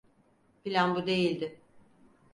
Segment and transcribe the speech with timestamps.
[0.63, 1.61] Plan bu değildi.